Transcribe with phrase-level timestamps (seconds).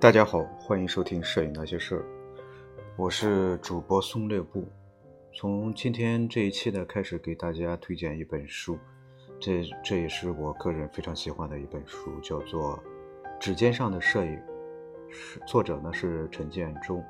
[0.00, 2.02] 大家好，欢迎收听《摄影那些事儿》，
[2.96, 4.64] 我是主播松略布。
[5.34, 8.78] 从今天这一期呢开始，给大家推荐一本书，
[9.40, 12.78] 这这也是我个人非常喜欢的一本书，叫做
[13.40, 14.30] 《指尖上的摄影》，
[15.10, 17.04] 是作者呢是陈建中，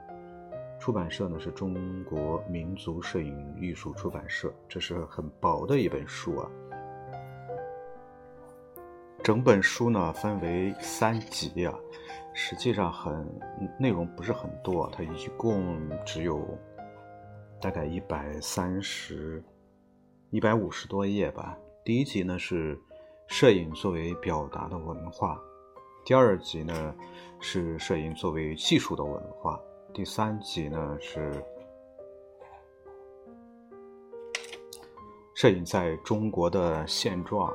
[0.80, 4.50] 出版社呢是中国民族摄影艺术出版社。
[4.66, 6.50] 这是很薄的一本书啊。
[9.22, 11.78] 整本书呢分为三集啊。
[12.40, 13.28] 实际上很
[13.80, 16.46] 内容不是很多，它一共只有
[17.60, 19.42] 大概一百三十、
[20.30, 21.58] 一百五十多页吧。
[21.84, 22.78] 第一集呢是
[23.26, 25.36] 摄影作为表达的文化，
[26.04, 26.94] 第二集呢
[27.40, 29.60] 是摄影作为技术的文化，
[29.92, 31.44] 第三集呢是
[35.34, 37.52] 摄影在中国的现状。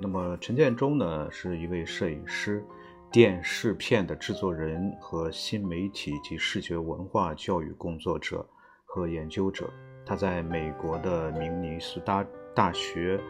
[0.00, 2.64] 那么陈建州呢是一位摄影师。
[3.12, 8.48] 电视片的制作人和新媒体及视觉文化教育工作者
[8.86, 9.68] 和研究者，
[10.06, 13.20] 他在美国的明尼苏达大学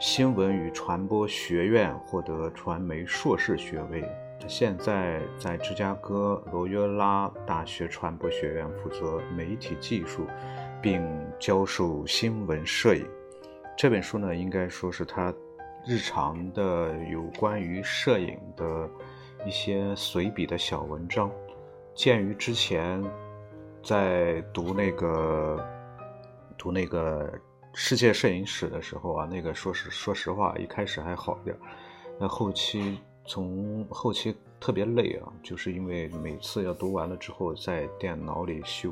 [0.00, 4.02] 新闻与传播学院获得传媒硕士学位。
[4.40, 10.26] 他现在在芝加哥罗约拉大学传播学院负责媒体技术，
[10.82, 13.06] 并教授新闻摄影。
[13.78, 15.32] 这本书呢，应该说是他。
[15.86, 18.88] 日常的有关于摄影的
[19.46, 21.30] 一些随笔的小文章，
[21.94, 23.02] 鉴于之前
[23.82, 25.62] 在读那个
[26.56, 27.30] 读那个
[27.74, 31.54] 世界摄影史的时候啊，那个说实说实话，一开始还好一点
[32.18, 38.90] 那后期从后期特别累啊，就是因为每次要读完了之后在电脑里修，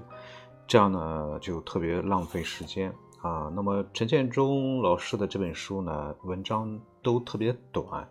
[0.67, 2.93] 这样呢就特别浪费时间。
[3.23, 8.09] 啊，那么陈建中老师的这本书呢，文章都特别短，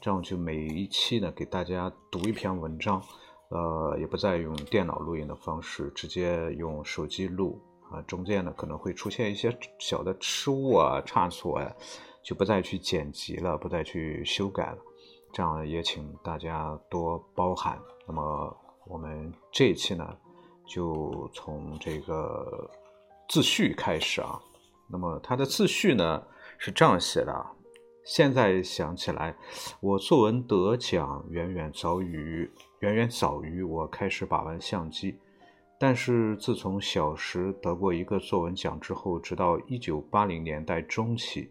[0.00, 3.02] 这样就每一期呢给大家读一篇文章，
[3.50, 11.70] 呃，也不再用电脑录音的方式，直接用手机录啊，中间呢可能会出现一些小的失误啊、差错啊，
[12.22, 14.78] 就不再去剪辑了，不再去修改了，
[15.30, 17.78] 这样也请大家多包涵。
[18.08, 18.56] 那么
[18.86, 20.16] 我们这一期呢，
[20.66, 22.66] 就从这个
[23.28, 24.40] 自序开始啊。
[24.94, 26.22] 那么他的自序呢
[26.56, 27.46] 是这样写的：
[28.04, 29.34] 现在想起来，
[29.80, 35.18] 我作文得奖远远早于远远早于我开始把玩相机。
[35.80, 41.50] 但是自从小时得过一个作文奖之后，直到一九八零年代中期，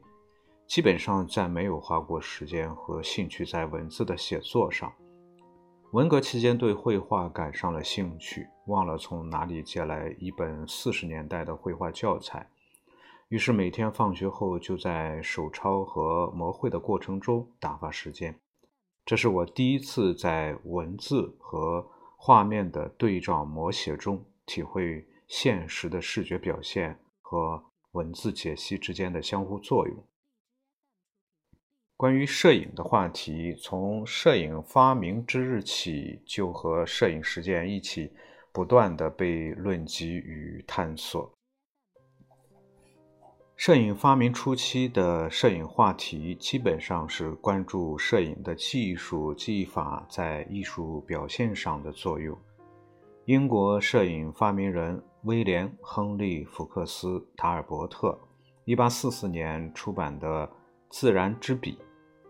[0.65, 4.89] 基本上再没有花过时间和兴趣在文字的写作上。
[5.91, 12.49] 文革期间对绘画感上了兴趣，忘了从哪里借来一本四十年代的绘画教材。
[13.33, 18.39] 于是每天放学后就在手抄和模绘的过程中打发时间。
[19.03, 21.83] 这是我第一次在文字和
[22.15, 27.59] 画面的对照摹写中体会现实的视觉表现和
[27.93, 29.97] 文字解析之间的相互作用。
[31.97, 38.13] 关于摄影的话题，从摄影发明之日起，就和摄影实践一起
[38.51, 41.33] 不断的被论及与探索。
[43.55, 52.37] 摄影发明初期的摄影话题基本上是关注摄影的技术技法在艺术表现上的作用。
[53.25, 58.19] 英国摄影发明人威廉·亨利·福克斯·塔尔伯特
[58.65, 60.47] 1844年出版的
[60.89, 61.73] 《自然之笔》，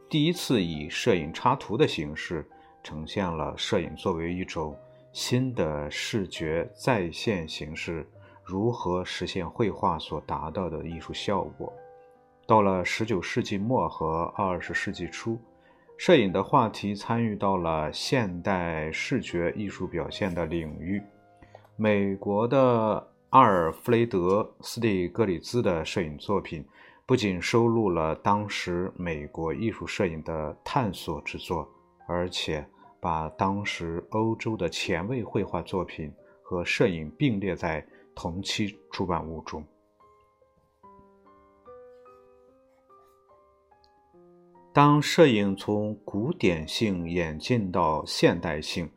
[0.10, 2.48] 第一次以摄影插图的形式
[2.84, 4.78] 呈现了摄影作为一种
[5.14, 8.06] 新的视觉再现形式。
[8.46, 11.72] 如何实现绘画所达到的艺术效果？
[12.46, 15.40] 到了十九世纪末和二十世纪初，
[15.98, 21.02] 摄影的话题参与到了现代视觉艺术表现的领域。
[21.78, 26.66] 美国的阿尔弗雷德·斯蒂格里兹的摄影作品
[27.06, 31.66] 不仅收录了当时美国艺术摄影的探索之作，
[32.08, 32.64] 而且
[33.00, 36.14] 把当时欧洲的前卫绘画作品
[36.44, 37.84] 和摄影并列在。
[38.16, 39.64] 同期出版物中，
[44.72, 48.90] 当摄影从古典性演进到现代性，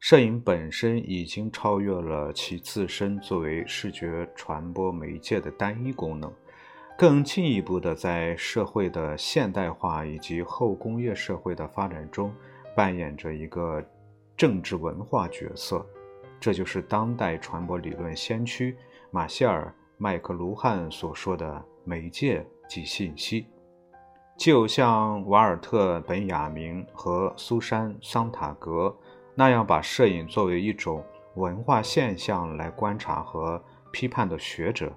[0.00, 6.32] 摄影本身已经超越了其自身作为视觉传播媒介的单一功能，
[6.98, 12.34] 更进一步的在社会的现代化以及后工业社会的发展中
[12.76, 13.84] 扮演着一个
[14.36, 15.84] 政治文化角色。
[16.44, 18.76] 这就是当代传播理论先驱
[19.10, 23.46] 马歇尔·麦克卢汉所说的“媒介及信息”。
[24.36, 28.94] 就像瓦尔特·本雅明和苏珊·桑塔格
[29.34, 31.02] 那样把摄影作为一种
[31.36, 33.58] 文化现象来观察和
[33.90, 34.92] 批判的学者，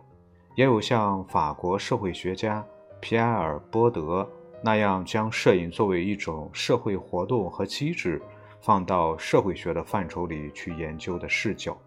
[0.56, 2.62] 也有像法国社会学家
[3.00, 4.30] 皮埃尔·波德
[4.62, 8.22] 那样将摄影作为一种社会活动和机制
[8.68, 11.78] 放到社会学的范畴里去研究的视角。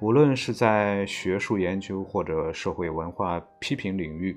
[0.00, 4.36] 无论是在学术研究或者社会文化批评领域，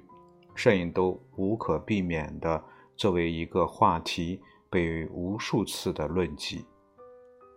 [0.54, 2.64] 摄影都无可避免地
[2.96, 4.40] 作为一个话题
[4.70, 6.64] 被无数次的论及。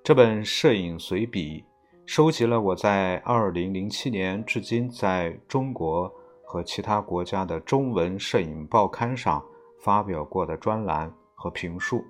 [0.02, 1.62] 这本摄影随笔
[2.06, 6.10] 收集了我在2007年至今在中国
[6.42, 9.44] 和其他国家的中文摄影报刊上
[9.78, 12.02] 发表过的专栏和评述。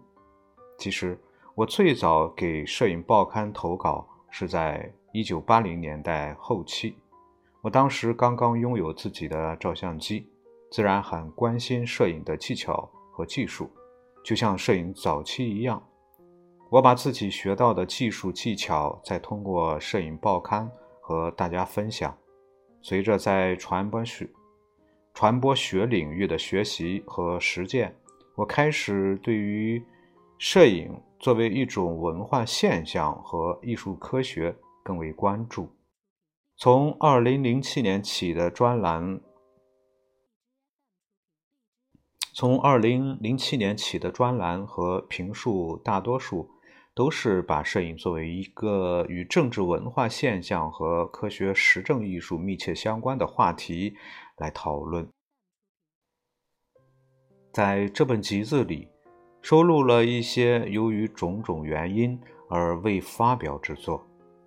[0.78, 1.18] 其实，
[1.56, 6.96] 我最早给摄影报刊投稿是在1980年代后期，
[7.60, 10.26] 我当时刚刚拥有自己的照相机，
[10.70, 13.68] 自然很关心摄影的技巧和技术，
[14.24, 15.82] 就像摄影早期一样。
[16.70, 20.70] 我把自己学到的技术技巧再通过摄影报刊
[21.00, 22.16] 和大家分享。
[22.80, 24.26] 随着在传播学、
[25.12, 27.94] 传播学领域的学习和实践，
[28.36, 29.84] 我开始对于
[30.38, 35.70] 摄影作为一种文化现象和艺术科学更为关注。
[36.56, 39.20] 从2007年起的专栏，
[42.34, 46.50] 从2007年起的专栏和评述，大多数。
[46.92, 53.94] 都是把摄影作为一个与政治文化现象和科学实证艺术密切相关的话题
[54.36, 55.08] 来讨论。
[57.52, 58.89] 在这本集子里，
[59.42, 64.04] 收录了一些由于种种原因而未发表之作。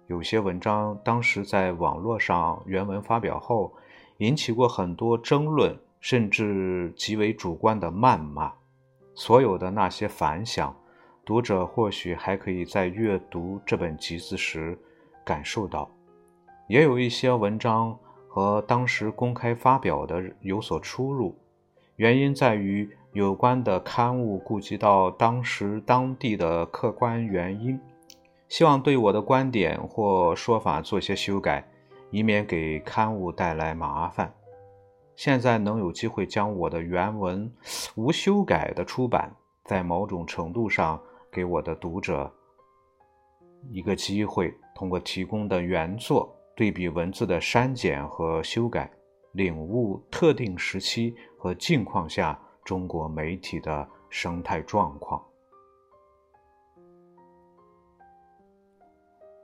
[0.08, 3.74] 有些文章当时在网络上原文发表后，
[4.18, 8.54] 引起过很多争论，甚至极为主观的谩骂。
[9.16, 10.76] 所有的那些反响。
[11.26, 14.78] 读者或许还可以在阅读这本集子时
[15.24, 15.90] 感受到，
[16.68, 17.98] 也有一些文章
[18.28, 21.34] 和当时公开发表的有所出入，
[21.96, 27.80] 原因在于有关的刊物顾及到当时当地的客观原因，
[28.50, 31.66] 希望对我的观点或说法做些修改，
[32.12, 34.34] 以免给刊物带来麻烦。
[35.16, 37.52] 现在能有机会将我的原文
[37.96, 41.00] 无修改的出版，在某种程度上。
[41.36, 42.32] 给我的读者
[43.72, 48.88] 一个机会，通过提供的原作对比文字的删减和修改，
[49.32, 55.24] 领悟特定时期和境况下中国媒体的生态状况。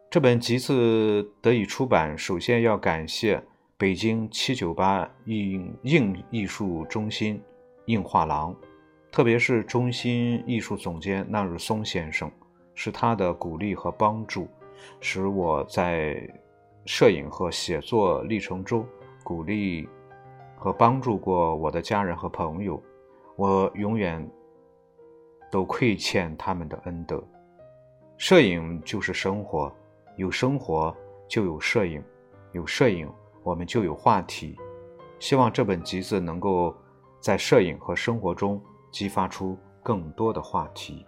[0.10, 3.44] 这本集子得以出版，首先要感谢
[3.78, 7.40] 北京七九八印印艺术中心
[7.86, 8.56] 印画廊。
[9.12, 12.32] 特别是中心艺术总监纳日松先生，
[12.74, 14.48] 是他的鼓励和帮助，
[15.00, 16.28] 使我在
[16.86, 18.86] 摄影和写作历程中
[19.24, 19.88] 鼓励
[20.56, 22.82] 和帮助过我的家人和朋友，
[23.40, 24.30] 我永远
[25.50, 27.24] 都亏欠他们的恩德。
[28.18, 29.74] 摄影就是生活，
[30.18, 30.94] 有生活
[31.26, 32.04] 就有摄影，
[32.52, 33.10] 有摄影
[33.42, 34.58] 我们就有话题。
[35.20, 36.76] 希望这本集子能够
[37.22, 38.62] 在摄影和生活中。
[38.92, 41.06] 激发出更多的话题。